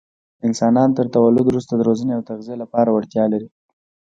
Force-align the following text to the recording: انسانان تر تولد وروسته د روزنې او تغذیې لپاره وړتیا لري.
انسانان 0.47 0.89
تر 0.97 1.05
تولد 1.15 1.43
وروسته 1.47 1.73
د 1.75 1.81
روزنې 1.89 2.11
او 2.17 2.21
تغذیې 2.29 2.55
لپاره 2.63 2.89
وړتیا 2.91 3.23
لري. 3.33 3.47